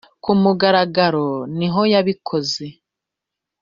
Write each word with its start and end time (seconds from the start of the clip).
Kumugaragaro 0.23 1.27
nihoyabikoze. 1.57 2.67